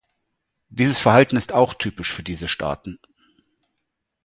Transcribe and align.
Dieses 0.69 0.99
Verhalten 0.99 1.37
ist 1.37 1.53
auch 1.53 1.75
typisch 1.75 2.11
für 2.11 2.23
diese 2.23 2.47
Staaten. 2.47 2.97